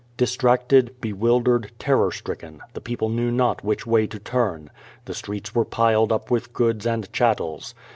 [0.17, 4.71] Distracted, bewildered, terror stricken, the people knew not which way to turn.
[5.05, 7.75] The streets were piled up with goods and chattels.